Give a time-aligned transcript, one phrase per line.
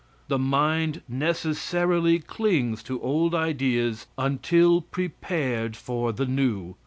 [0.29, 6.75] The mind necessarily clings to old ideas until prepared for the new.